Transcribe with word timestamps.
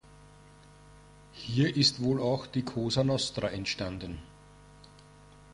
Hier 1.31 1.77
ist 1.77 2.01
wohl 2.01 2.19
auch 2.19 2.47
die 2.47 2.63
Cosa 2.65 3.03
Nostra 3.03 3.49
entstanden. 3.49 4.17